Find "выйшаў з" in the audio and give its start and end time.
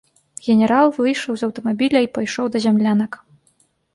0.97-1.49